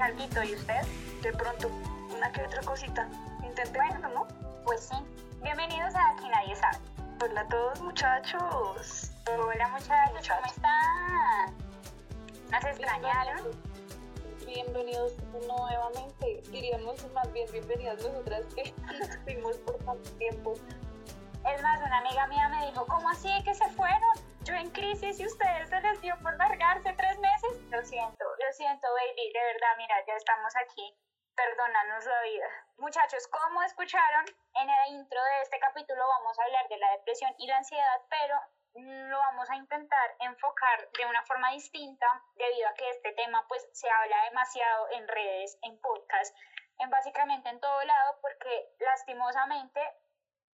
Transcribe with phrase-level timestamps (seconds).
[0.00, 0.18] algo.
[0.44, 0.82] ¿Y usted?
[1.22, 1.70] De pronto,
[2.16, 3.08] una que otra cosita.
[3.44, 4.26] Intentémoslo, ¿no?
[4.64, 4.96] Pues sí.
[5.42, 6.78] Bienvenidos a Aquí Nadie Sabe.
[7.22, 9.10] Hola a todos, muchachos.
[9.28, 11.54] Hola, muchachos, ¿cómo están?
[12.50, 13.50] ¿Nos extrañaron?
[14.46, 15.12] Bienvenidos
[15.46, 16.42] nuevamente.
[16.50, 20.54] Diríamos más bien bienvenidas nosotras que nos fuimos por tanto tiempo.
[21.46, 24.14] Es más, una amiga mía me dijo, ¿cómo así que se fueron?
[24.44, 27.60] Yo en crisis y ustedes se les dio por largarse tres meses.
[27.70, 29.32] Lo siento, lo siento, baby.
[29.32, 30.94] De verdad, mira, ya estamos aquí.
[31.34, 32.48] Perdónanos la vida.
[32.76, 37.34] Muchachos, como escucharon, en el intro de este capítulo vamos a hablar de la depresión
[37.38, 38.38] y la ansiedad, pero
[38.74, 43.66] lo vamos a intentar enfocar de una forma distinta debido a que este tema pues
[43.72, 46.36] se habla demasiado en redes, en podcast,
[46.78, 49.80] en básicamente en todo lado porque lastimosamente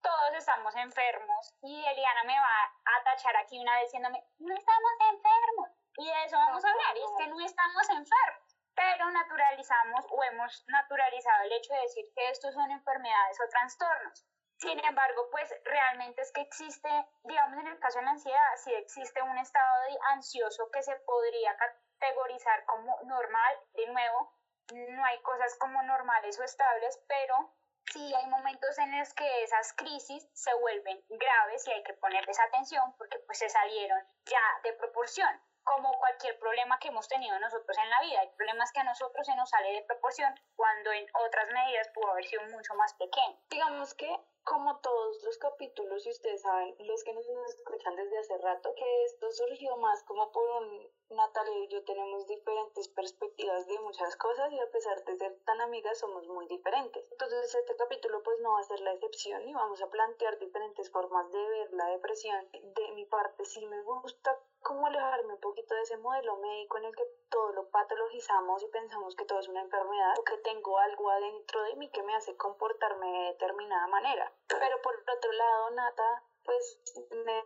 [0.05, 4.92] todos estamos enfermos y Eliana me va a tachar aquí una vez diciéndome, no estamos
[5.10, 5.70] enfermos.
[5.97, 10.25] Y de eso vamos a hablar, y es que no estamos enfermos, pero naturalizamos o
[10.25, 14.27] hemos naturalizado el hecho de decir que estos son enfermedades o trastornos.
[14.58, 16.88] Sin embargo, pues realmente es que existe,
[17.22, 21.56] digamos en el caso de la ansiedad, si existe un estado ansioso que se podría
[21.56, 24.32] categorizar como normal, de nuevo,
[24.72, 27.52] no hay cosas como normales o estables, pero
[27.92, 32.38] sí hay momentos en los que esas crisis se vuelven graves y hay que ponerles
[32.41, 35.28] atención porque pues se salieron ya de proporción
[35.64, 38.20] como cualquier problema que hemos tenido nosotros en la vida.
[38.20, 42.10] Hay problemas que a nosotros se nos sale de proporción cuando en otras medidas pudo
[42.10, 43.38] haber sido mucho más pequeño.
[43.48, 44.14] Digamos que
[44.45, 49.05] como todos los capítulos, y ustedes saben, los que nos escuchan desde hace rato, que
[49.05, 54.53] esto surgió más como por un Natalia y yo tenemos diferentes perspectivas de muchas cosas
[54.53, 57.05] y a pesar de ser tan amigas somos muy diferentes.
[57.11, 60.91] Entonces este capítulo pues no va a ser la excepción y vamos a plantear diferentes
[60.91, 62.49] formas de ver la depresión.
[62.53, 66.87] De mi parte sí me gusta como alejarme un poquito de ese modelo médico en
[66.87, 70.78] el que todo lo patologizamos y pensamos que todo es una enfermedad o que tengo
[70.78, 74.33] algo adentro de mí que me hace comportarme de determinada manera.
[74.49, 77.45] Pero por otro lado, Nata, pues me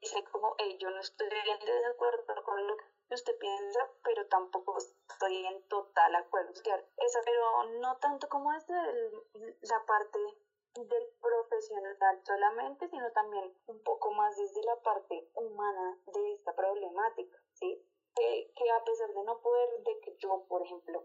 [0.00, 4.26] dice como, hey, yo no estoy bien de acuerdo con lo que usted piensa, pero
[4.28, 6.50] tampoco estoy en total acuerdo.
[6.50, 8.74] Esa, pero no tanto como desde
[9.62, 10.18] la parte
[10.74, 17.36] del profesional solamente, sino también un poco más desde la parte humana de esta problemática,
[17.54, 17.84] ¿sí?
[18.14, 21.04] Que, que a pesar de no poder, de que yo, por ejemplo,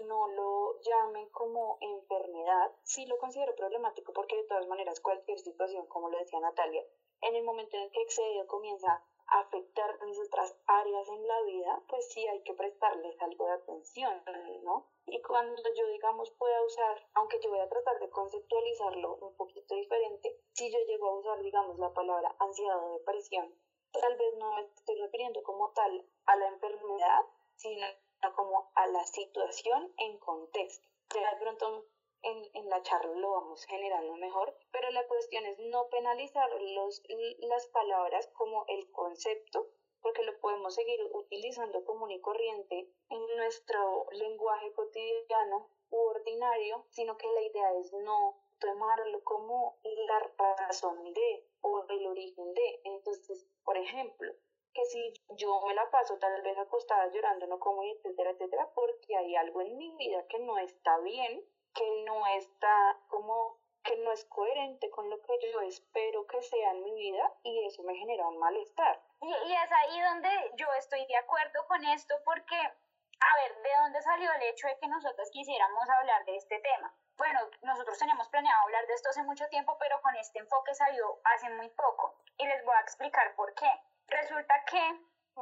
[0.00, 5.86] no lo llame como enfermedad, sí lo considero problemático porque de todas maneras cualquier situación,
[5.86, 6.84] como lo decía Natalia,
[7.22, 11.26] en el momento en el que excede o comienza a afectar mis otras áreas en
[11.26, 14.22] la vida, pues sí hay que prestarles algo de atención,
[14.64, 14.88] ¿no?
[15.06, 19.74] Y cuando yo, digamos, pueda usar, aunque yo voy a tratar de conceptualizarlo un poquito
[19.76, 23.54] diferente, si yo llego a usar, digamos, la palabra ansiedad o depresión,
[23.92, 27.20] tal vez no me estoy refiriendo como tal a la enfermedad,
[27.56, 27.86] sino
[28.34, 30.86] como a la situación en contexto.
[31.14, 31.86] Ya de pronto
[32.22, 37.02] en, en, la charla lo vamos generando mejor, pero la cuestión es no penalizar los,
[37.38, 39.68] las palabras como el concepto,
[40.02, 47.16] porque lo podemos seguir utilizando común y corriente en nuestro lenguaje cotidiano u ordinario, sino
[47.16, 50.18] que la idea es no tomarlo como la
[50.58, 52.80] razón de o el origen de.
[52.84, 54.32] Entonces, por ejemplo,
[54.72, 59.16] que si yo me la paso tal vez acostada llorando, no como, etcétera, etcétera, porque
[59.16, 61.44] hay algo en mi vida que no está bien,
[61.74, 66.70] que no está como que no es coherente con lo que yo espero que sea
[66.72, 69.00] en mi vida y eso me genera un malestar.
[69.22, 73.70] Y, y es ahí donde yo estoy de acuerdo con esto porque, a ver, ¿de
[73.82, 76.94] dónde salió el hecho de que nosotros quisiéramos hablar de este tema?
[77.16, 81.20] Bueno, nosotros teníamos planeado hablar de esto hace mucho tiempo, pero con este enfoque salió
[81.24, 83.70] hace muy poco y les voy a explicar por qué.
[84.10, 84.82] Resulta que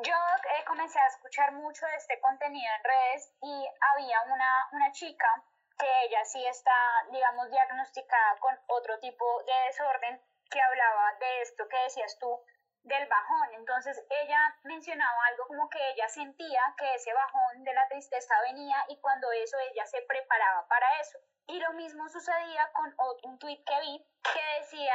[0.04, 4.92] yo eh, comencé a escuchar mucho de este contenido en redes y había una, una
[4.92, 5.42] chica
[5.78, 10.20] que ella sí está, digamos, diagnosticada con otro tipo de desorden
[10.50, 12.40] que hablaba de esto que decías tú,
[12.82, 13.54] del bajón.
[13.54, 18.84] Entonces ella mencionaba algo como que ella sentía que ese bajón de la tristeza venía
[18.88, 21.18] y cuando eso ella se preparaba para eso.
[21.46, 24.94] Y lo mismo sucedía con un tweet que vi que decía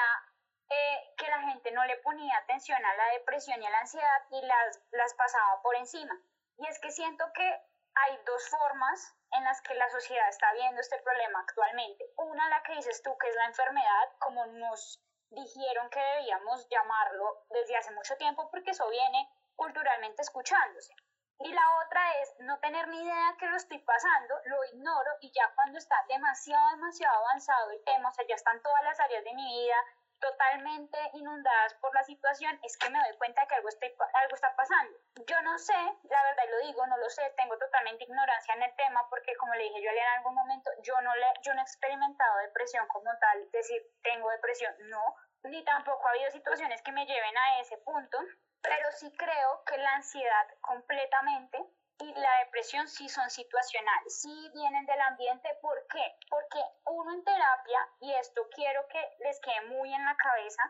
[0.69, 4.21] eh, que la gente no le ponía atención a la depresión y a la ansiedad
[4.31, 6.13] y las, las pasaba por encima.
[6.57, 7.61] Y es que siento que
[7.95, 12.05] hay dos formas en las que la sociedad está viendo este problema actualmente.
[12.17, 17.45] Una, la que dices tú, que es la enfermedad, como nos dijeron que debíamos llamarlo
[17.49, 20.93] desde hace mucho tiempo, porque eso viene culturalmente escuchándose.
[21.39, 25.31] Y la otra es no tener ni idea que lo estoy pasando, lo ignoro y
[25.31, 29.23] ya cuando está demasiado, demasiado avanzado el tema, o sea, ya están todas las áreas
[29.23, 29.75] de mi vida,
[30.23, 34.97] totalmente inundadas por la situación, es que me doy cuenta que algo, algo está pasando.
[35.27, 35.75] Yo no sé,
[36.09, 39.53] la verdad lo digo, no lo sé, tengo totalmente ignorancia en el tema porque como
[39.53, 43.11] le dije yo en algún momento, yo no, le, yo no he experimentado depresión como
[43.19, 45.03] tal, es decir, tengo depresión, no,
[45.43, 48.17] ni tampoco ha habido situaciones que me lleven a ese punto,
[48.61, 51.57] pero sí creo que la ansiedad completamente
[52.03, 55.47] y la depresión sí son situacionales, sí vienen del ambiente.
[55.61, 56.17] ¿Por qué?
[56.29, 60.63] Porque uno en terapia, y esto quiero que les quede muy en la cabeza,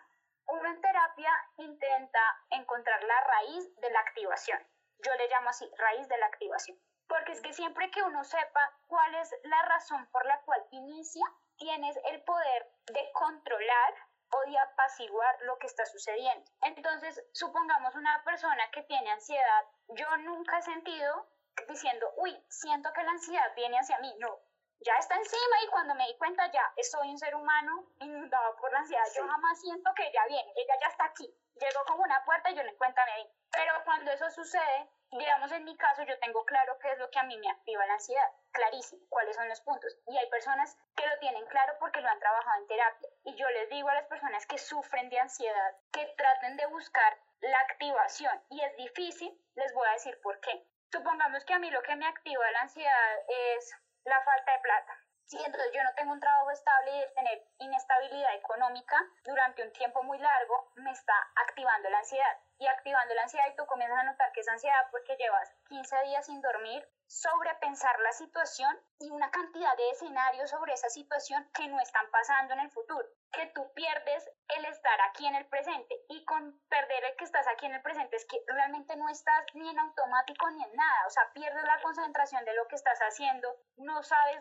[0.46, 2.20] uno en terapia intenta
[2.52, 4.60] encontrar la raíz de la activación.
[5.00, 6.78] Yo le llamo así, raíz de la activación.
[7.08, 11.26] Porque es que siempre que uno sepa cuál es la razón por la cual inicia,
[11.58, 13.94] tienes el poder de controlar
[14.34, 16.50] o de apaciguar lo que está sucediendo.
[16.62, 21.28] Entonces, supongamos una persona que tiene ansiedad, yo nunca he sentido
[21.68, 24.40] diciendo, uy, siento que la ansiedad viene hacia mí, no,
[24.80, 28.72] ya está encima y cuando me di cuenta ya soy un ser humano inundado por
[28.72, 32.24] la ansiedad, yo jamás siento que ella viene, ella ya está aquí, llegó como una
[32.26, 33.30] puerta y yo cuenta me di.
[33.52, 37.20] Pero cuando eso sucede, digamos en mi caso, yo tengo claro qué es lo que
[37.20, 39.98] a mí me activa la ansiedad, clarísimo, cuáles son los puntos.
[40.08, 43.10] Y hay personas que lo tienen claro porque lo han trabajado en terapia.
[43.26, 47.18] Y yo les digo a las personas que sufren de ansiedad que traten de buscar
[47.42, 48.42] la activación.
[48.50, 50.66] Y es difícil, les voy a decir por qué.
[50.92, 55.03] Supongamos que a mí lo que me activa la ansiedad es la falta de plata.
[55.25, 59.72] Si entonces yo no tengo un trabajo estable y el tener inestabilidad económica durante un
[59.72, 62.38] tiempo muy largo me está activando la ansiedad.
[62.60, 66.02] Y activando la ansiedad y tú comienzas a notar que es ansiedad porque llevas 15
[66.04, 71.68] días sin dormir, sobrepensar la situación y una cantidad de escenarios sobre esa situación que
[71.68, 73.06] no están pasando en el futuro.
[73.31, 77.48] Que tú pierdes el estar aquí en el presente y con perder el que estás
[77.48, 81.08] aquí en el presente es que realmente no estás ni en automático ni en nada,
[81.08, 84.40] o sea, pierdes la concentración de lo que estás haciendo, no sabes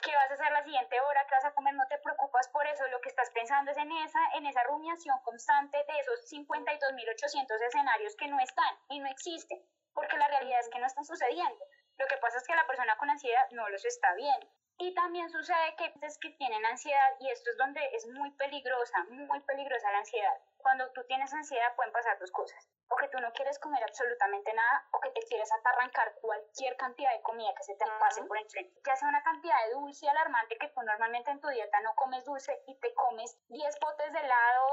[0.00, 2.66] qué vas a hacer la siguiente hora, qué vas a comer, no te preocupas por
[2.66, 7.62] eso, lo que estás pensando es en esa, en esa rumiación constante de esos 52.800
[7.66, 9.62] escenarios que no están y no existen,
[9.94, 11.64] porque la realidad es que no están sucediendo.
[11.98, 14.46] Lo que pasa es que la persona con ansiedad no los está viendo.
[14.80, 19.04] Y también sucede que es que tienen ansiedad y esto es donde es muy peligrosa,
[19.10, 20.38] muy peligrosa la ansiedad.
[20.58, 24.52] Cuando tú tienes ansiedad pueden pasar dos cosas o que tú no quieres comer absolutamente
[24.54, 28.38] nada, o que te quieres atarrancar cualquier cantidad de comida que se te pase por
[28.38, 28.80] enfrente.
[28.86, 32.24] Ya sea una cantidad de dulce alarmante que tú normalmente en tu dieta no comes
[32.24, 34.66] dulce y te comes 10 potes de helado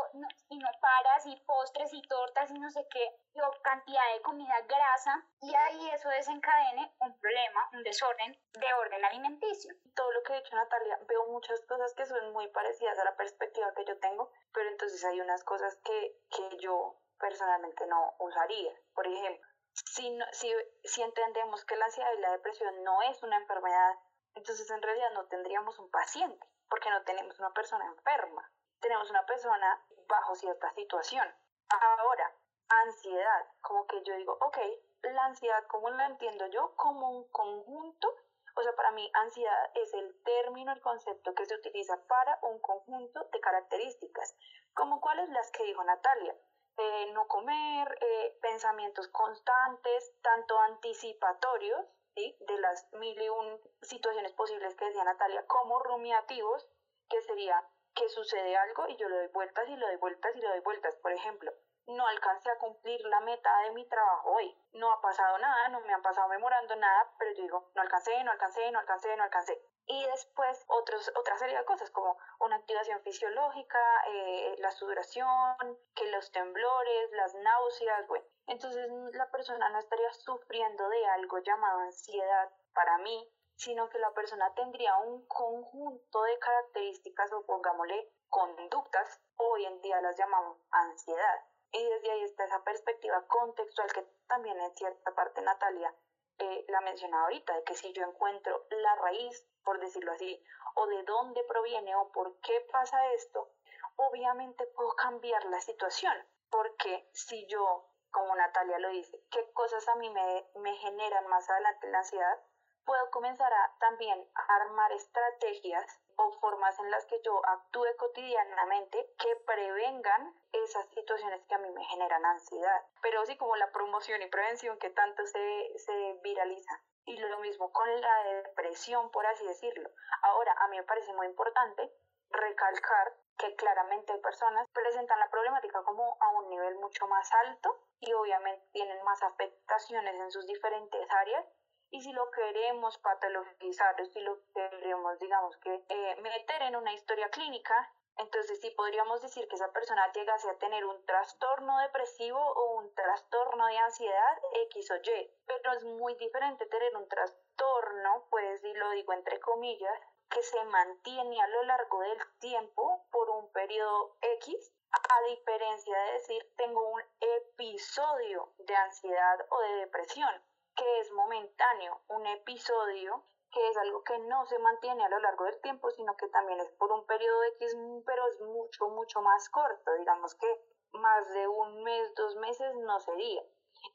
[0.49, 3.05] y no paras, y postres y tortas y no sé qué,
[3.41, 9.03] o cantidad de comida grasa, y ahí eso desencadene un problema, un desorden de orden
[9.03, 9.73] alimenticio.
[9.93, 13.15] Todo lo que ha dicho Natalia, veo muchas cosas que son muy parecidas a la
[13.15, 18.73] perspectiva que yo tengo, pero entonces hay unas cosas que, que yo personalmente no usaría.
[18.93, 23.37] Por ejemplo, si, si, si entendemos que la ansiedad y la depresión no es una
[23.37, 23.95] enfermedad,
[24.35, 29.25] entonces en realidad no tendríamos un paciente, porque no tenemos una persona enferma, tenemos una
[29.25, 31.27] persona bajo cierta situación.
[31.69, 32.31] Ahora,
[32.67, 34.57] ansiedad, como que yo digo, ok,
[35.03, 36.75] la ansiedad, ¿cómo la entiendo yo?
[36.75, 38.07] Como un conjunto,
[38.55, 42.59] o sea, para mí ansiedad es el término, el concepto que se utiliza para un
[42.59, 44.35] conjunto de características,
[44.75, 46.35] como cuáles las que dijo Natalia,
[46.77, 51.85] eh, no comer, eh, pensamientos constantes, tanto anticipatorios,
[52.15, 56.65] de las mil y un situaciones posibles que decía Natalia, como rumiativos,
[57.09, 57.61] que sería
[57.93, 60.59] que sucede algo y yo le doy vueltas y le doy vueltas y le doy
[60.61, 60.95] vueltas.
[60.97, 61.51] Por ejemplo,
[61.87, 64.57] no alcancé a cumplir la meta de mi trabajo hoy.
[64.71, 68.23] No ha pasado nada, no me han pasado memorando nada, pero yo digo, no alcancé,
[68.23, 72.55] no alcancé, no alcancé, no alcancé y después otros, otra serie de cosas como una
[72.55, 78.25] activación fisiológica, eh, la sudoración, que los temblores, las náuseas, bueno.
[78.47, 84.13] Entonces la persona no estaría sufriendo de algo llamado ansiedad para mí, sino que la
[84.13, 91.45] persona tendría un conjunto de características o pongámosle conductas, hoy en día las llamamos ansiedad.
[91.71, 95.93] Y desde ahí está esa perspectiva contextual que también en cierta parte Natalia
[96.37, 100.41] eh, la mencionaba ahorita, de que si yo encuentro la raíz por decirlo así,
[100.75, 103.49] o de dónde proviene o por qué pasa esto,
[103.97, 106.13] obviamente puedo cambiar la situación,
[106.49, 111.49] porque si yo, como Natalia lo dice, qué cosas a mí me, me generan más
[111.49, 112.39] adelante la ansiedad,
[112.85, 119.35] puedo comenzar a también armar estrategias o formas en las que yo actúe cotidianamente que
[119.45, 122.83] prevengan esas situaciones que a mí me generan ansiedad.
[123.01, 126.81] Pero sí como la promoción y prevención que tanto se, se viraliza.
[127.05, 129.89] Y lo mismo con la depresión, por así decirlo.
[130.23, 131.91] Ahora, a mí me parece muy importante
[132.31, 137.31] recalcar que claramente hay personas que presentan la problemática como a un nivel mucho más
[137.33, 141.45] alto y obviamente tienen más afectaciones en sus diferentes áreas
[141.91, 146.93] y si lo queremos patologizar o si lo queremos, digamos que, eh, meter en una
[146.93, 152.39] historia clínica, Entonces sí podríamos decir que esa persona llegase a tener un trastorno depresivo
[152.39, 154.37] o un trastorno de ansiedad
[154.71, 159.39] X o Y, pero es muy diferente tener un trastorno, pues y lo digo entre
[159.41, 159.99] comillas,
[160.29, 166.11] que se mantiene a lo largo del tiempo por un periodo X, a diferencia de
[166.13, 170.41] decir tengo un episodio de ansiedad o de depresión,
[170.75, 175.45] que es momentáneo, un episodio que es algo que no se mantiene a lo largo
[175.45, 179.49] del tiempo, sino que también es por un periodo X, pero es mucho, mucho más
[179.49, 183.41] corto, digamos que más de un mes, dos meses no sería.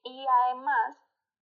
[0.02, 0.96] Y además,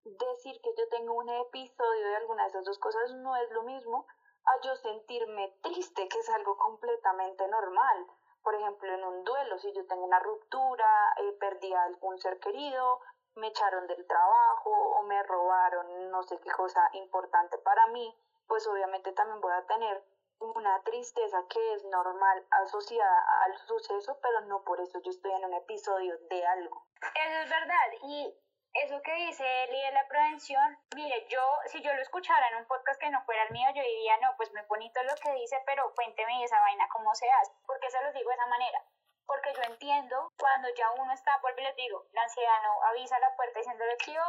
[0.04, 3.62] decir que yo tengo un episodio de alguna de esas dos cosas no es lo
[3.62, 4.06] mismo
[4.44, 8.06] a yo sentirme triste, que es algo completamente normal.
[8.42, 12.38] Por ejemplo, en un duelo, si yo tengo una ruptura, eh, perdí a algún ser
[12.40, 13.00] querido,
[13.38, 18.14] me echaron del trabajo o me robaron no sé qué cosa importante para mí,
[18.46, 20.02] pues obviamente también voy a tener
[20.40, 25.44] una tristeza que es normal asociada al suceso, pero no por eso yo estoy en
[25.44, 26.86] un episodio de algo.
[27.00, 27.88] Eso es verdad.
[28.02, 28.34] Y
[28.74, 32.66] eso que dice Eli de la prevención, mire, yo, si yo lo escuchara en un
[32.66, 35.60] podcast que no fuera el mío, yo diría, no, pues muy bonito lo que dice,
[35.66, 37.52] pero cuénteme esa vaina cómo se hace.
[37.66, 38.84] porque se los digo de esa manera?
[39.28, 43.16] Porque yo entiendo cuando ya uno está, vuelvo y les digo, la ansiedad no avisa
[43.16, 44.24] a la puerta diciéndole que yo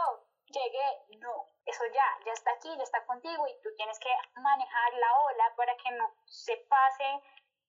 [0.48, 4.94] llegué, no, eso ya, ya está aquí, ya está contigo y tú tienes que manejar
[4.94, 7.22] la ola para que no se pase.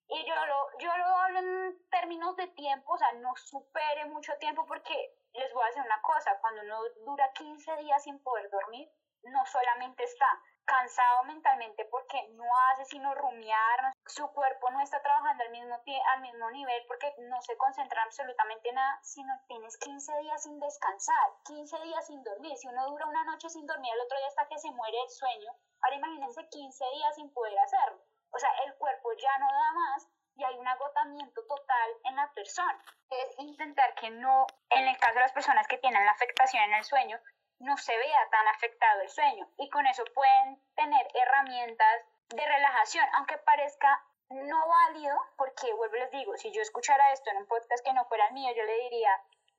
[0.09, 4.37] Y yo lo, yo lo hablo en términos de tiempo, o sea, no supere mucho
[4.39, 8.51] tiempo porque les voy a decir una cosa, cuando uno dura 15 días sin poder
[8.51, 8.91] dormir,
[9.23, 10.27] no solamente está
[10.71, 15.75] cansado mentalmente porque no hace sino rumiar, su cuerpo no está trabajando al mismo,
[16.15, 20.61] al mismo nivel porque no se concentra absolutamente en nada, sino tienes 15 días sin
[20.61, 22.57] descansar, 15 días sin dormir.
[22.57, 25.11] Si uno dura una noche sin dormir, el otro día hasta que se muere el
[25.11, 25.51] sueño,
[25.83, 28.01] ahora imagínense 15 días sin poder hacerlo.
[28.31, 32.33] O sea, el cuerpo ya no da más y hay un agotamiento total en la
[32.33, 32.85] persona.
[33.11, 36.75] Es intentar que no, en el caso de las personas que tienen la afectación en
[36.75, 37.19] el sueño,
[37.61, 43.07] no se vea tan afectado el sueño y con eso pueden tener herramientas de relajación,
[43.15, 47.85] aunque parezca no válido, porque vuelvo les digo, si yo escuchara esto en un podcast
[47.85, 49.11] que no fuera el mío, yo le diría,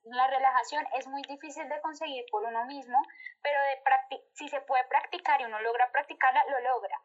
[0.04, 3.00] la relajación es muy difícil de conseguir por uno mismo,
[3.40, 7.00] pero de si se puede practicar y uno logra practicarla, lo logra.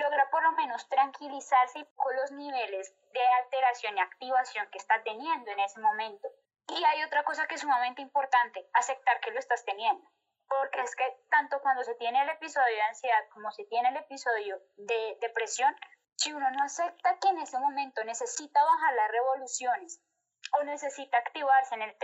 [0.00, 5.50] Logra por lo menos tranquilizarse con los niveles de alteración y activación que está teniendo
[5.50, 6.28] en ese momento.
[6.68, 10.08] Y hay otra cosa que es sumamente importante, aceptar que lo estás teniendo
[10.48, 13.96] porque es que tanto cuando se tiene el episodio de ansiedad como se tiene el
[13.96, 15.74] episodio de depresión,
[16.16, 20.00] si uno no acepta que en ese momento necesita bajar las revoluciones
[20.58, 21.94] o necesita activarse en, el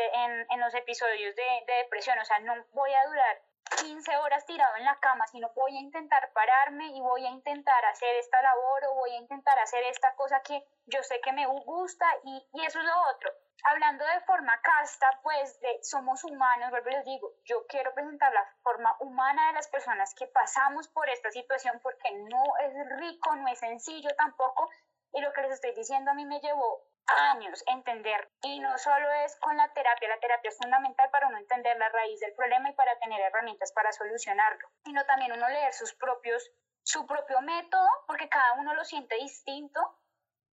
[0.50, 3.42] en, los episodios de, de depresión, o sea, no voy a durar
[3.80, 7.84] 15 horas tirado en la cama, sino voy a intentar pararme y voy a intentar
[7.86, 11.46] hacer esta labor o voy a intentar hacer esta cosa que yo sé que me
[11.46, 13.30] gusta y, y eso es lo otro.
[13.62, 18.44] Hablando de forma casta, pues de somos humanos, vuelvo les digo, yo quiero presentar la
[18.62, 23.48] forma humana de las personas que pasamos por esta situación porque no es rico, no
[23.48, 24.68] es sencillo tampoco
[25.12, 28.30] y lo que les estoy diciendo a mí me llevó años entender.
[28.42, 31.88] Y no solo es con la terapia, la terapia es fundamental para uno entender la
[31.88, 36.50] raíz del problema y para tener herramientas para solucionarlo, sino también uno leer sus propios,
[36.82, 39.80] su propio método, porque cada uno lo siente distinto,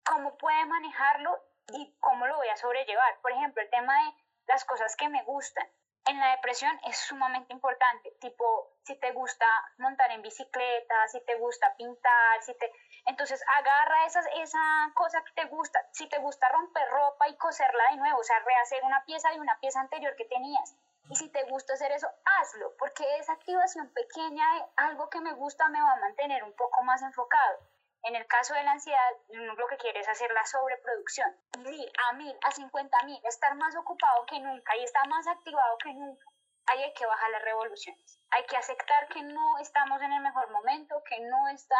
[0.04, 1.38] cómo puede manejarlo
[1.68, 3.20] y cómo lo voy a sobrellevar.
[3.20, 4.12] Por ejemplo, el tema de
[4.46, 5.66] las cosas que me gustan
[6.06, 9.46] en la depresión es sumamente importante, tipo si te gusta
[9.78, 12.72] montar en bicicleta, si te gusta pintar, si te
[13.06, 17.90] entonces agarra esas, esa cosa que te gusta, si te gusta romper ropa y coserla
[17.90, 20.74] de nuevo, o sea, rehacer una pieza de una pieza anterior que tenías.
[21.10, 25.32] Y si te gusta hacer eso, hazlo, porque esa activación pequeña de algo que me
[25.34, 27.58] gusta me va a mantener un poco más enfocado.
[28.04, 32.12] En el caso de la ansiedad, lo que quiere es hacer la sobreproducción, ir a
[32.14, 36.24] mil, a cincuenta mil, estar más ocupado que nunca y estar más activado que nunca.
[36.66, 38.18] Ahí hay que bajar las revoluciones.
[38.30, 41.76] Hay que aceptar que no estamos en el mejor momento, que no está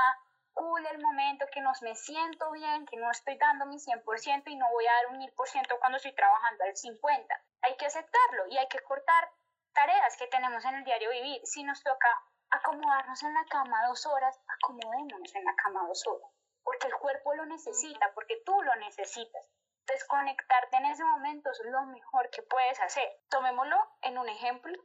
[0.54, 4.56] cool el momento, que no me siento bien, que no estoy dando mi 100% y
[4.56, 7.26] no voy a dar un 1000% cuando estoy trabajando al 50%.
[7.62, 9.30] Hay que aceptarlo y hay que cortar
[9.72, 11.40] tareas que tenemos en el diario vivir.
[11.44, 16.30] Si nos toca acomodarnos en la cama dos horas, acomodémonos en la cama dos horas,
[16.62, 19.50] porque el cuerpo lo necesita, porque tú lo necesitas.
[19.86, 23.20] Desconectarte en ese momento es lo mejor que puedes hacer.
[23.28, 24.78] Tomémoslo en un ejemplo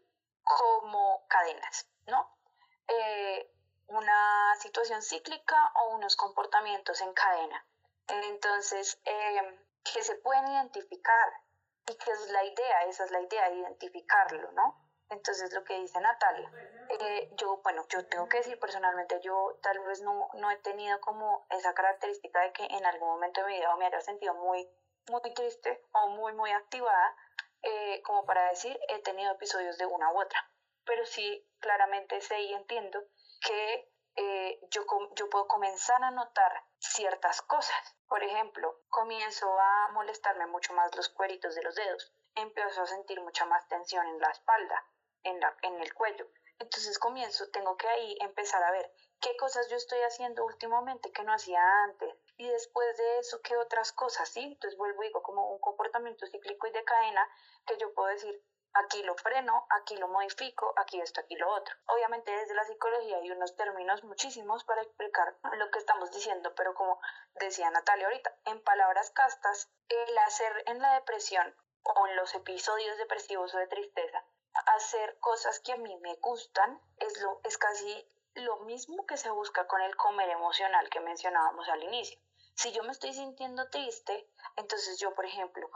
[0.43, 2.35] como cadenas, ¿no?
[2.87, 3.51] Eh,
[3.87, 7.65] una situación cíclica o unos comportamientos en cadena.
[8.07, 11.33] Entonces, eh, que se pueden identificar
[11.89, 14.86] y que es la idea, esa es la idea, identificarlo, ¿no?
[15.09, 16.51] Entonces, lo que dice Natalia,
[16.89, 20.99] eh, yo, bueno, yo tengo que decir personalmente, yo tal vez no, no he tenido
[21.01, 24.69] como esa característica de que en algún momento de mi vida me haya sentido muy,
[25.09, 27.15] muy triste o muy, muy activada,
[27.61, 30.39] eh, como para decir, he tenido episodios de una u otra.
[30.85, 33.03] Pero sí, claramente sé y entiendo
[33.41, 34.85] que eh, yo,
[35.15, 37.95] yo puedo comenzar a notar ciertas cosas.
[38.07, 42.13] Por ejemplo, comienzo a molestarme mucho más los cueritos de los dedos.
[42.35, 44.85] Empiezo a sentir mucha más tensión en la espalda,
[45.23, 46.27] en, la, en el cuello.
[46.59, 51.23] Entonces comienzo, tengo que ahí empezar a ver qué cosas yo estoy haciendo últimamente que
[51.23, 52.15] no hacía antes.
[52.37, 54.43] Y después de eso, qué otras cosas, ¿sí?
[54.43, 57.27] Entonces vuelvo y digo como un comportamiento cíclico y de cadena
[57.65, 58.43] que yo puedo decir,
[58.73, 61.75] aquí lo freno, aquí lo modifico, aquí esto, aquí lo otro.
[61.87, 66.73] Obviamente desde la psicología hay unos términos muchísimos para explicar lo que estamos diciendo, pero
[66.73, 66.99] como
[67.35, 72.97] decía Natalia ahorita, en palabras castas, el hacer en la depresión o en los episodios
[72.97, 74.23] depresivos o de tristeza,
[74.65, 79.29] hacer cosas que a mí me gustan es, lo, es casi lo mismo que se
[79.29, 82.19] busca con el comer emocional que mencionábamos al inicio.
[82.55, 85.69] Si yo me estoy sintiendo triste, entonces yo, por ejemplo,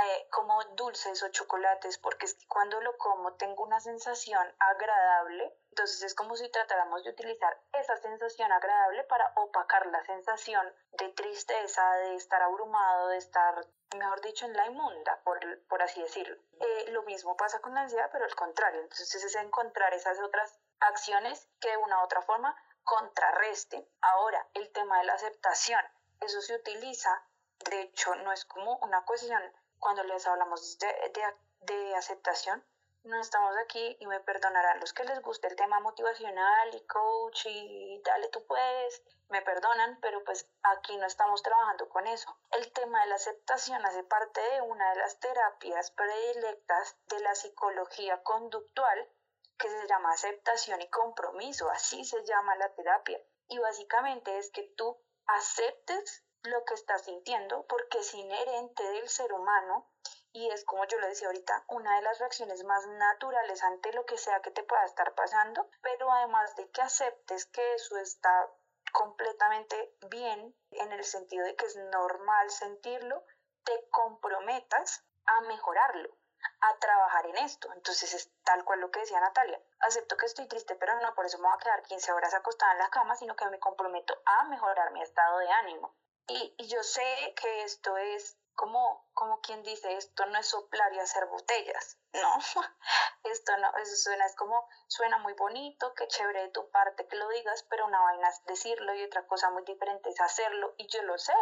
[0.00, 5.54] eh, como dulces o chocolates porque es que cuando lo como tengo una sensación agradable,
[5.68, 11.08] entonces es como si tratáramos de utilizar esa sensación agradable para opacar la sensación de
[11.10, 16.36] tristeza, de estar abrumado, de estar, mejor dicho, en la inmunda, por, por así decirlo.
[16.60, 20.58] Eh, lo mismo pasa con la ansiedad, pero al contrario, entonces es encontrar esas otras
[20.80, 23.86] acciones que de una u otra forma contrarresten.
[24.00, 25.82] Ahora, el tema de la aceptación,
[26.20, 27.26] eso se utiliza,
[27.70, 29.42] de hecho, no es como una cuestión
[29.82, 30.86] cuando les hablamos de,
[31.62, 32.64] de, aceptación,
[33.02, 37.46] no estamos aquí y me perdonarán los que les guste el tema motivacional y coach
[37.46, 42.32] y dale tú puedes, me perdonan, pero pues aquí no estamos trabajando con eso.
[42.52, 47.34] El tema de la aceptación hace parte de una de las terapias predilectas de la
[47.34, 49.08] psicología conductual
[49.58, 53.20] que se llama aceptación y compromiso, así se llama la terapia.
[53.48, 59.32] Y básicamente es que tú aceptes lo que estás sintiendo porque es inherente del ser
[59.32, 59.88] humano
[60.32, 64.06] y es como yo lo decía ahorita, una de las reacciones más naturales ante lo
[64.06, 68.50] que sea que te pueda estar pasando, pero además de que aceptes que eso está
[68.92, 73.24] completamente bien en el sentido de que es normal sentirlo,
[73.64, 76.16] te comprometas a mejorarlo,
[76.60, 77.72] a trabajar en esto.
[77.74, 79.60] Entonces es tal cual lo que decía Natalia.
[79.80, 82.72] Acepto que estoy triste, pero no por eso me voy a quedar 15 horas acostada
[82.72, 85.94] en la cama, sino que me comprometo a mejorar mi estado de ánimo.
[86.28, 91.00] Y, yo sé que esto es como, como quien dice, esto no es soplar y
[91.00, 92.38] hacer botellas, no,
[93.24, 97.16] esto no, eso suena, es como, suena muy bonito, qué chévere de tu parte que
[97.16, 100.86] lo digas, pero una vaina es decirlo y otra cosa muy diferente es hacerlo, y
[100.88, 101.34] yo lo sé,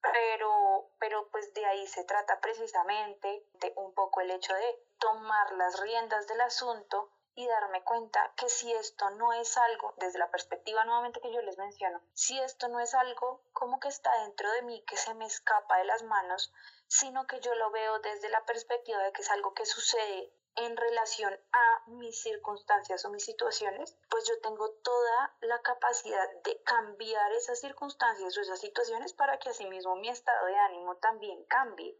[0.00, 5.52] pero, pero pues de ahí se trata precisamente de un poco el hecho de tomar
[5.52, 10.28] las riendas del asunto y darme cuenta que si esto no es algo, desde la
[10.28, 14.50] perspectiva nuevamente que yo les menciono, si esto no es algo como que está dentro
[14.50, 16.52] de mí, que se me escapa de las manos,
[16.88, 20.76] sino que yo lo veo desde la perspectiva de que es algo que sucede en
[20.76, 27.30] relación a mis circunstancias o mis situaciones, pues yo tengo toda la capacidad de cambiar
[27.34, 31.96] esas circunstancias o esas situaciones para que asimismo mi estado de ánimo también cambie.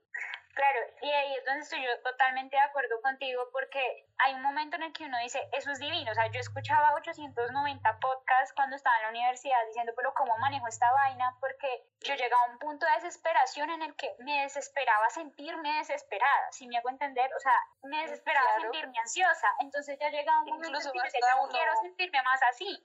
[0.59, 4.75] Claro, y ahí es donde estoy yo totalmente de acuerdo contigo porque hay un momento
[4.75, 8.75] en el que uno dice, eso es divino, o sea, yo escuchaba 890 podcasts cuando
[8.75, 11.33] estaba en la universidad diciendo, pero ¿cómo manejo esta vaina?
[11.39, 16.51] Porque yo llegaba a un punto de desesperación en el que me desesperaba sentirme desesperada,
[16.51, 20.77] si me hago entender, o sea, me desesperaba sentirme ansiosa, entonces ya llegaba un momento
[20.77, 22.85] en que yo no quiero sentirme más así.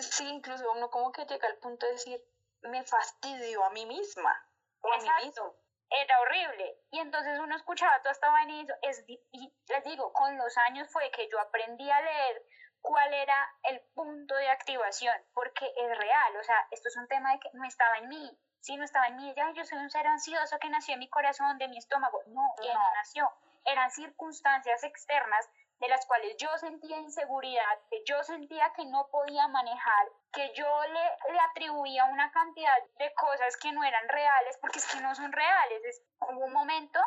[0.00, 2.20] Sí, incluso uno como que llega al punto de decir,
[2.62, 4.50] me fastidio a mí misma
[4.80, 5.63] o a mí mismo
[6.02, 6.76] era horrible.
[6.90, 10.88] Y entonces uno escuchaba toda esta vaina y, es, y les digo, con los años
[10.90, 12.42] fue que yo aprendí a leer
[12.84, 17.32] cuál era el punto de activación, porque es real, o sea, esto es un tema
[17.32, 19.88] de que no estaba en mí, sí, no estaba en mí, ya yo soy un
[19.88, 22.80] ser ansioso que nació en mi corazón, de mi estómago, no, que no.
[22.94, 23.30] nació,
[23.64, 25.48] eran circunstancias externas
[25.80, 30.82] de las cuales yo sentía inseguridad, que yo sentía que no podía manejar, que yo
[30.86, 35.14] le, le atribuía una cantidad de cosas que no eran reales, porque es que no
[35.14, 35.84] son reales.
[35.84, 37.00] Es, hubo un momento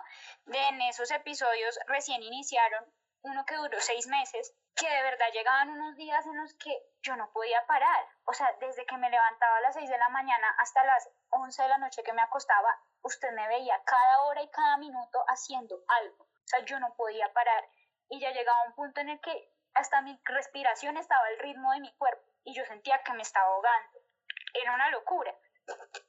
[0.46, 2.86] de en esos episodios recién iniciaron,
[3.24, 7.16] uno que duró seis meses, que de verdad llegaban unos días en los que yo
[7.16, 8.06] no podía parar.
[8.26, 11.62] O sea, desde que me levantaba a las seis de la mañana hasta las once
[11.64, 15.84] de la noche que me acostaba, usted me veía cada hora y cada minuto haciendo
[15.88, 16.24] algo.
[16.24, 17.68] O sea, yo no podía parar
[18.10, 21.82] y ya llegaba un punto en el que hasta mi respiración estaba al ritmo de
[21.82, 24.00] mi cuerpo y yo sentía que me estaba ahogando.
[24.54, 25.36] Era una locura.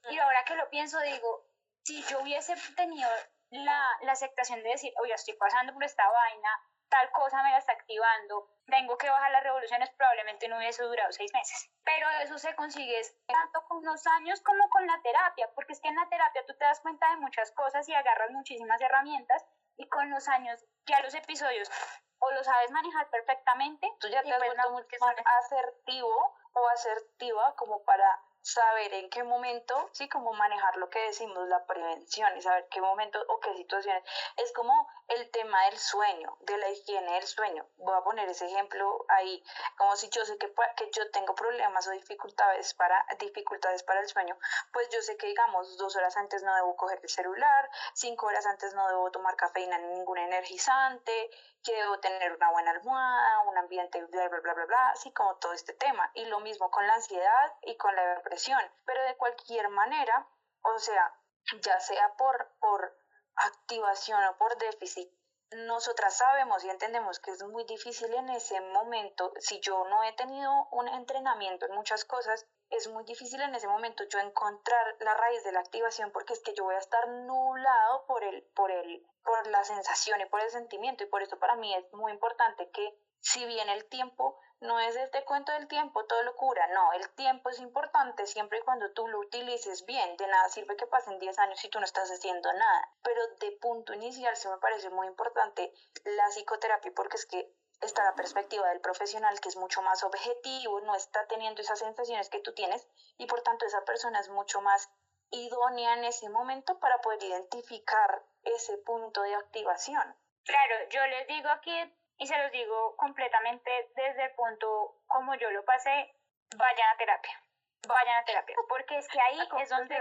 [0.09, 1.45] Y ahora que lo pienso, digo,
[1.83, 3.09] si yo hubiese tenido
[3.51, 6.49] la, la aceptación de decir, oye, estoy pasando por esta vaina,
[6.89, 11.11] tal cosa me la está activando, tengo que bajar las revoluciones, probablemente no hubiese durado
[11.11, 11.69] seis meses.
[11.83, 15.89] Pero eso se consigue tanto con los años como con la terapia, porque es que
[15.89, 19.45] en la terapia tú te das cuenta de muchas cosas y agarras muchísimas herramientas
[19.79, 21.71] y con los años ya los episodios
[22.19, 23.89] o lo sabes manejar perfectamente.
[23.99, 25.15] Tú ya te has vuelto mucho más
[25.45, 31.47] asertivo o asertiva como para saber en qué momento, sí, como manejar lo que decimos,
[31.47, 34.03] la prevención y saber qué momento o qué situaciones.
[34.37, 37.65] Es como el tema del sueño, de la higiene del sueño.
[37.77, 39.43] Voy a poner ese ejemplo ahí,
[39.77, 44.07] como si yo sé que, que yo tengo problemas o dificultades para, dificultades para el
[44.07, 44.37] sueño,
[44.71, 48.45] pues yo sé que, digamos, dos horas antes no debo coger el celular, cinco horas
[48.45, 51.29] antes no debo tomar cafeína ni ningún energizante,
[51.63, 55.35] que debo tener una buena almohada, un ambiente, bla, bla, bla, bla, bla, así como
[55.37, 56.09] todo este tema.
[56.13, 58.59] Y lo mismo con la ansiedad y con la depresión.
[58.85, 60.27] Pero de cualquier manera,
[60.61, 61.13] o sea,
[61.61, 62.95] ya sea por, por
[63.35, 65.09] activación o por déficit,
[65.51, 70.13] nosotras sabemos y entendemos que es muy difícil en ese momento, si yo no he
[70.13, 75.13] tenido un entrenamiento en muchas cosas, es muy difícil en ese momento yo encontrar la
[75.15, 78.71] raíz de la activación porque es que yo voy a estar nublado por el, por
[78.71, 81.03] el, por la sensación y por el sentimiento.
[81.03, 84.95] Y por eso para mí es muy importante que si bien el tiempo no es
[84.95, 88.91] este cuento del tiempo, todo lo cura, no, el tiempo es importante siempre y cuando
[88.91, 92.09] tú lo utilices bien, de nada sirve que pasen 10 años si tú no estás
[92.11, 97.25] haciendo nada, pero de punto inicial sí me parece muy importante la psicoterapia porque es
[97.25, 101.79] que está la perspectiva del profesional que es mucho más objetivo, no está teniendo esas
[101.79, 102.87] sensaciones que tú tienes
[103.17, 104.89] y por tanto esa persona es mucho más
[105.31, 110.15] idónea en ese momento para poder identificar ese punto de activación.
[110.43, 115.51] Claro, yo les digo aquí y se los digo completamente desde el punto como yo
[115.51, 116.15] lo pasé,
[116.55, 117.43] vayan a terapia.
[117.87, 119.95] Vayan a terapia, porque es que ahí es donde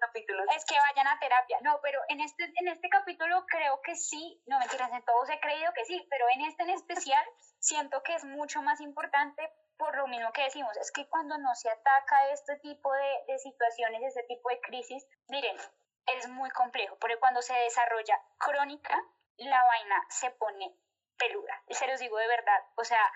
[0.00, 0.46] capítulos.
[0.56, 1.58] es que vayan a terapia.
[1.62, 5.40] No, pero en este en este capítulo creo que sí, no mentiras, en todos he
[5.40, 7.24] creído que sí, pero en este en especial
[7.58, 11.54] siento que es mucho más importante por lo mismo que decimos, es que cuando no
[11.54, 15.56] se ataca este tipo de, de situaciones, este tipo de crisis, miren,
[16.06, 18.96] es muy complejo, porque cuando se desarrolla crónica,
[19.38, 20.76] la vaina se pone
[21.22, 21.62] peluda.
[21.70, 22.60] Se los digo de verdad.
[22.76, 23.12] O sea,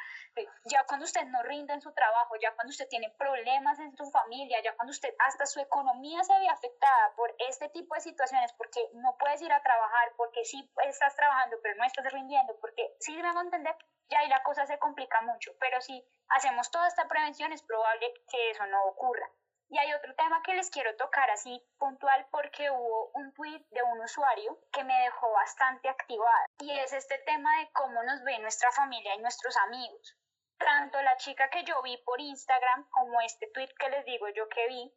[0.65, 4.09] ya cuando usted no rinde en su trabajo, ya cuando usted tiene problemas en su
[4.11, 8.53] familia, ya cuando usted hasta su economía se ve afectada por este tipo de situaciones,
[8.53, 12.95] porque no puedes ir a trabajar, porque sí estás trabajando, pero no estás rindiendo, porque
[13.01, 13.77] sí debemos entender,
[14.09, 15.53] ya ahí la cosa se complica mucho.
[15.59, 19.29] Pero si hacemos toda esta prevención, es probable que eso no ocurra.
[19.69, 23.83] Y hay otro tema que les quiero tocar así puntual porque hubo un tweet de
[23.83, 28.39] un usuario que me dejó bastante activada y es este tema de cómo nos ve
[28.39, 30.17] nuestra familia y nuestros amigos.
[30.59, 34.49] Tanto la chica que yo vi por Instagram como este tweet que les digo yo
[34.49, 34.95] que vi,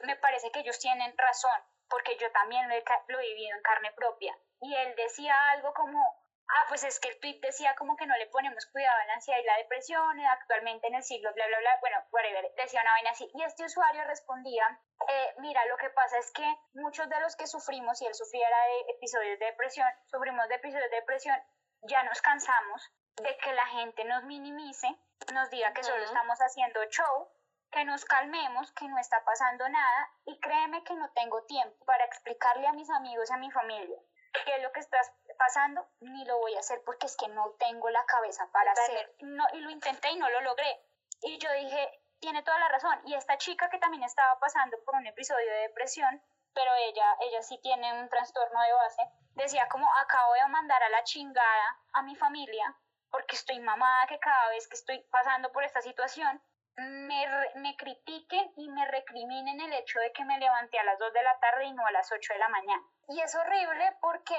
[0.00, 3.62] me parece que ellos tienen razón porque yo también lo he, lo he vivido en
[3.62, 4.36] carne propia.
[4.60, 6.02] Y él decía algo como,
[6.48, 9.14] ah, pues es que el tweet decía como que no le ponemos cuidado a la
[9.14, 12.82] ansiedad y la depresión, eh, actualmente en el siglo, bla, bla, bla, bueno, whatever, decía
[12.82, 13.30] una vaina así.
[13.34, 17.46] Y este usuario respondía, eh, mira, lo que pasa es que muchos de los que
[17.46, 21.36] sufrimos, y él sufriera de episodios de depresión, sufrimos de episodios de depresión,
[21.82, 24.88] ya nos cansamos de que la gente nos minimice,
[25.32, 27.28] nos diga que solo estamos haciendo show,
[27.70, 32.04] que nos calmemos, que no está pasando nada, y créeme que no tengo tiempo para
[32.04, 33.98] explicarle a mis amigos y a mi familia
[34.44, 37.50] qué es lo que estás pasando, ni lo voy a hacer porque es que no
[37.58, 39.14] tengo la cabeza para hacer.
[39.20, 40.80] No, y lo intenté y no lo logré.
[41.22, 43.00] Y yo dije, tiene toda la razón.
[43.04, 46.22] Y esta chica que también estaba pasando por un episodio de depresión,
[46.54, 49.02] pero ella, ella sí tiene un trastorno de base,
[49.34, 52.74] decía como acabo de mandar a la chingada a mi familia
[53.10, 56.40] porque estoy mamada que cada vez que estoy pasando por esta situación
[56.76, 61.12] me, me critiquen y me recriminen el hecho de que me levanté a las 2
[61.12, 62.82] de la tarde y no a las 8 de la mañana.
[63.08, 64.34] Y es horrible porque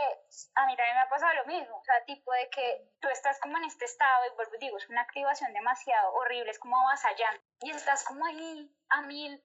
[0.56, 3.40] a mí también me ha pasado lo mismo, o sea, tipo de que tú estás
[3.40, 7.42] como en este estado y vuelvo digo, es una activación demasiado horrible, es como avasallante
[7.62, 9.42] y estás como ahí a mil,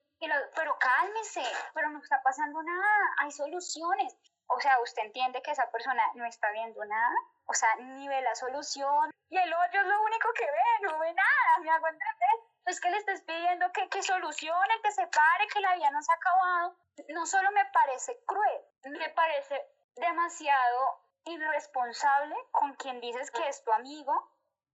[0.55, 4.15] pero cálmese, pero no está pasando nada, hay soluciones.
[4.47, 8.21] O sea, usted entiende que esa persona no está viendo nada, o sea, ni ve
[8.21, 11.87] la solución y el hoyo es lo único que ve, no ve nada, me hago
[11.87, 12.22] entender
[12.65, 16.01] es que le estés pidiendo que, que solucione, que se pare, que la vida no
[16.01, 16.77] se ha acabado.
[17.09, 19.61] No solo me parece cruel, me parece
[19.95, 24.13] demasiado irresponsable con quien dices que es tu amigo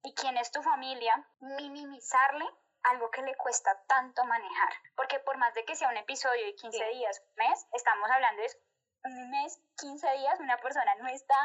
[0.04, 2.46] y quien es tu familia, minimizarle
[2.84, 4.74] algo que le cuesta tanto manejar.
[4.96, 8.42] Porque por más de que sea un episodio de 15 días, un mes, estamos hablando
[8.42, 8.50] de
[9.04, 11.36] un mes, 15 días, una persona no está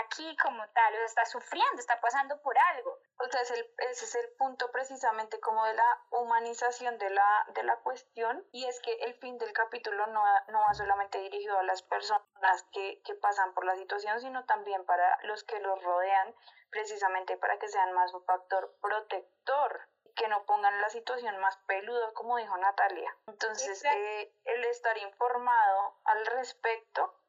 [0.00, 2.98] aquí como tal, o sea, está sufriendo, está pasando por algo.
[3.18, 7.76] O sea, ese es el punto precisamente como de la humanización de la, de la
[7.80, 11.82] cuestión y es que el fin del capítulo no, no va solamente dirigido a las
[11.82, 16.34] personas que, que pasan por la situación, sino también para los que los rodean,
[16.70, 22.12] precisamente para que sean más un factor protector que no pongan la situación más peluda,
[22.12, 23.16] como dijo Natalia.
[23.26, 27.21] Entonces, eh, el estar informado al respecto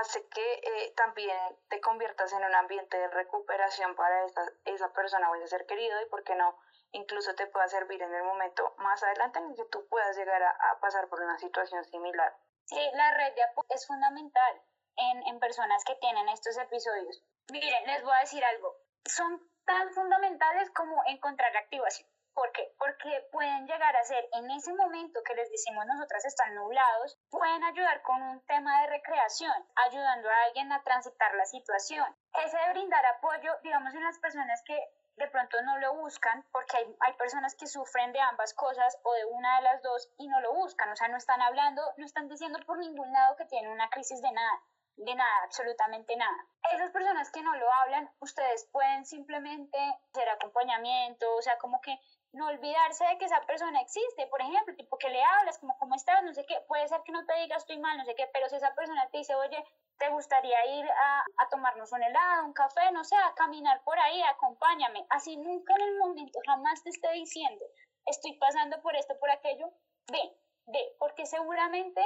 [0.00, 5.30] hace que eh, también te conviertas en un ambiente de recuperación para esa, esa persona
[5.30, 6.58] o ese ser querido y, ¿por qué no?
[6.92, 10.80] Incluso te pueda servir en el momento más adelante en que tú puedas llegar a,
[10.80, 12.36] pasar por una situación similar.
[12.66, 14.62] Sí, la red de apoyo es fundamental
[14.96, 17.22] en, en personas que tienen estos episodios.
[17.50, 18.76] Miren, les voy a decir algo.
[19.04, 22.08] Son tan fundamentales como encontrar activación.
[22.34, 22.74] ¿Por qué?
[22.78, 27.62] Porque pueden llegar a ser en ese momento que les decimos nosotras están nublados, pueden
[27.62, 29.52] ayudar con un tema de recreación,
[29.86, 32.04] ayudando a alguien a transitar la situación.
[32.44, 34.76] Ese de brindar apoyo, digamos, en las personas que
[35.16, 39.12] de pronto no lo buscan, porque hay, hay, personas que sufren de ambas cosas o
[39.14, 42.04] de una de las dos y no lo buscan, o sea, no están hablando, no
[42.04, 44.60] están diciendo por ningún lado que tienen una crisis de nada
[44.96, 46.36] de nada, absolutamente nada.
[46.72, 49.78] Esas personas que no lo hablan, ustedes pueden simplemente
[50.12, 51.98] hacer acompañamiento, o sea, como que
[52.34, 55.94] no olvidarse de que esa persona existe, por ejemplo, tipo que le hablas, como cómo
[55.94, 58.28] estás, no sé qué, puede ser que no te diga estoy mal, no sé qué,
[58.32, 59.64] pero si esa persona te dice, oye,
[59.98, 63.98] ¿te gustaría ir a, a tomarnos un helado, un café, no sé, a caminar por
[63.98, 65.06] ahí, acompáñame?
[65.10, 67.64] Así nunca en el momento jamás te esté diciendo,
[68.06, 69.70] estoy pasando por esto, por aquello,
[70.10, 72.00] ve, ve, porque seguramente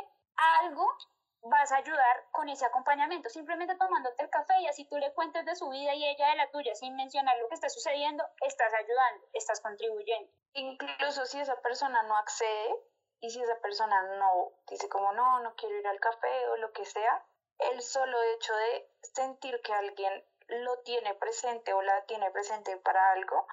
[0.61, 0.87] algo
[1.43, 5.45] vas a ayudar con ese acompañamiento, simplemente tomándote el café y así tú le cuentes
[5.45, 8.73] de su vida y ella de la tuya sin mencionar lo que está sucediendo, estás
[8.75, 10.33] ayudando, estás contribuyendo.
[10.55, 12.75] Incluso si esa persona no accede
[13.21, 16.73] y si esa persona no dice como no, no quiero ir al café o lo
[16.73, 17.25] que sea,
[17.59, 23.13] el solo hecho de sentir que alguien lo tiene presente o la tiene presente para
[23.13, 23.47] algo,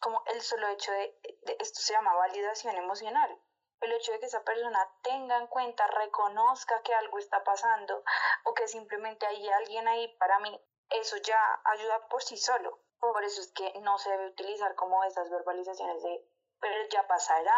[0.00, 3.38] como el solo hecho de, de esto se llama validación emocional
[3.86, 8.02] el hecho de que esa persona tenga en cuenta, reconozca que algo está pasando
[8.44, 12.78] o que simplemente hay alguien ahí para mí, eso ya ayuda por sí solo.
[13.00, 16.24] Por eso es que no se debe utilizar como esas verbalizaciones de,
[16.60, 17.52] pero ya pasará,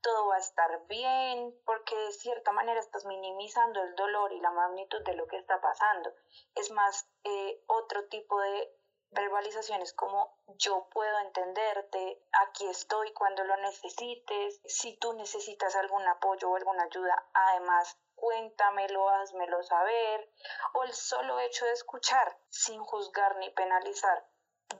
[0.00, 4.50] todo va a estar bien, porque de cierta manera estás minimizando el dolor y la
[4.50, 6.14] magnitud de lo que está pasando.
[6.54, 8.74] Es más eh, otro tipo de
[9.14, 16.50] verbalizaciones como yo puedo entenderte, aquí estoy cuando lo necesites, si tú necesitas algún apoyo
[16.50, 20.30] o alguna ayuda, además cuéntamelo, házmelo saber,
[20.74, 24.26] o el solo hecho de escuchar sin juzgar ni penalizar,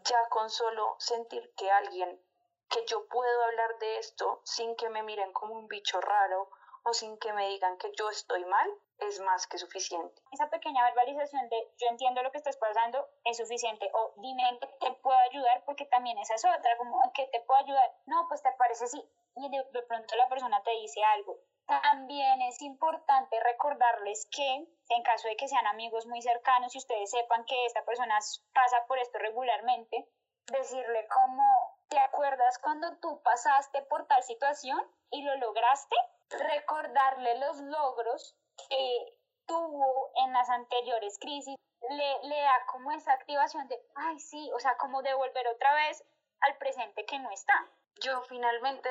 [0.04, 2.20] ya con solo sentir que alguien,
[2.68, 6.50] que yo puedo hablar de esto sin que me miren como un bicho raro
[6.84, 10.22] o sin que me digan que yo estoy mal, es más que suficiente.
[10.32, 14.58] Esa pequeña verbalización de yo entiendo lo que estás pasando es suficiente o dime en
[14.58, 17.92] qué te puedo ayudar porque también esa es otra, como en qué te puedo ayudar.
[18.06, 19.02] No, pues te parece sí
[19.36, 21.38] y de, de pronto la persona te dice algo.
[21.66, 27.10] También es importante recordarles que en caso de que sean amigos muy cercanos y ustedes
[27.10, 28.18] sepan que esta persona
[28.52, 30.06] pasa por esto regularmente,
[30.52, 31.42] decirle como,
[31.88, 34.80] ¿te acuerdas cuando tú pasaste por tal situación
[35.10, 35.96] y lo lograste?
[36.28, 38.36] Recordarle los logros
[38.68, 41.56] que tuvo en las anteriores crisis,
[41.90, 46.02] le, le da como esa activación de, ay, sí, o sea, como devolver otra vez
[46.40, 47.68] al presente que no está.
[48.00, 48.88] Yo finalmente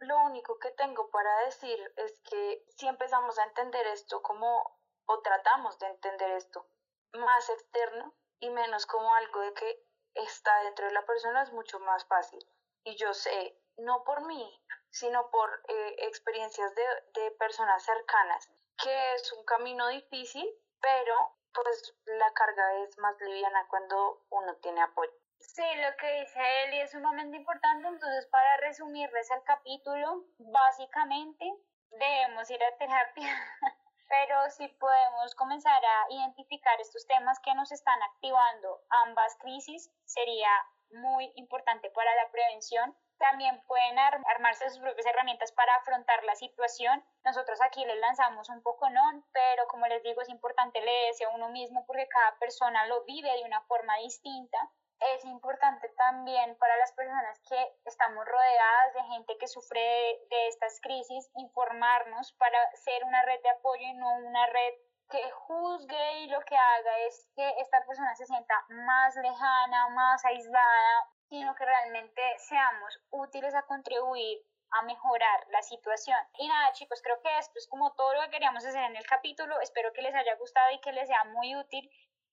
[0.00, 5.20] lo único que tengo para decir es que si empezamos a entender esto como, o
[5.22, 6.66] tratamos de entender esto
[7.12, 11.78] más externo y menos como algo de que está dentro de la persona, es mucho
[11.80, 12.44] más fácil.
[12.84, 16.82] Y yo sé, no por mí, sino por eh, experiencias de,
[17.14, 18.50] de personas cercanas
[18.82, 20.48] que es un camino difícil,
[20.80, 21.14] pero
[21.52, 25.12] pues la carga es más liviana cuando uno tiene apoyo.
[25.38, 31.44] Sí, lo que dice Eli es sumamente importante, entonces para resumirles el capítulo, básicamente
[31.90, 33.30] debemos ir a terapia,
[34.08, 40.50] pero si podemos comenzar a identificar estos temas que nos están activando ambas crisis, sería
[40.94, 47.04] muy importante para la prevención también pueden armarse sus propias herramientas para afrontar la situación.
[47.24, 51.30] Nosotros aquí les lanzamos un poco no, pero como les digo, es importante leerse a
[51.30, 54.58] uno mismo porque cada persona lo vive de una forma distinta.
[55.00, 60.48] Es importante también para las personas que estamos rodeadas de gente que sufre de, de
[60.48, 64.74] estas crisis, informarnos para ser una red de apoyo y no una red
[65.10, 70.24] que juzgue y lo que haga es que esta persona se sienta más lejana, más
[70.24, 74.38] aislada, sino que realmente seamos útiles a contribuir
[74.70, 76.18] a mejorar la situación.
[76.38, 79.06] Y nada, chicos, creo que esto es como todo lo que queríamos hacer en el
[79.06, 79.60] capítulo.
[79.60, 81.88] Espero que les haya gustado y que les sea muy útil.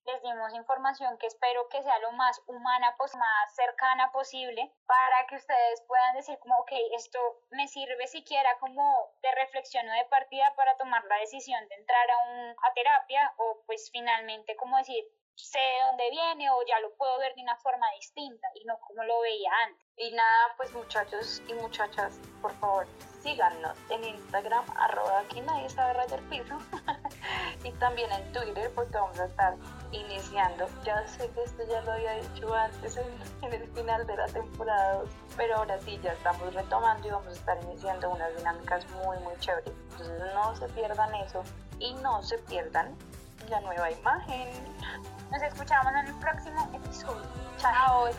[0.05, 5.35] Les dimos información que espero que sea lo más humana, más cercana posible, para que
[5.35, 7.19] ustedes puedan decir como, ok, esto
[7.51, 12.11] me sirve siquiera como de reflexión o de partida para tomar la decisión de entrar
[12.11, 15.03] a, un, a terapia o pues finalmente como decir,
[15.35, 18.77] sé de dónde viene o ya lo puedo ver de una forma distinta y no
[18.79, 19.85] como lo veía antes.
[19.97, 22.87] Y nada, pues muchachos y muchachas, por favor,
[23.21, 26.57] síganos en Instagram, arroba aquí nadie sabe rayar piso,
[27.63, 29.55] y también en Twitter porque vamos a estar
[29.91, 34.27] iniciando, ya sé que esto ya lo había dicho antes en, el final de la
[34.27, 38.85] temporada 2, pero ahora sí ya estamos retomando y vamos a estar iniciando unas dinámicas
[39.03, 41.43] muy muy chéveres, entonces no se pierdan eso
[41.79, 42.95] y no se pierdan
[43.49, 44.49] la nueva imagen.
[45.31, 47.21] Nos escuchamos en el próximo episodio.
[47.57, 48.09] Chao.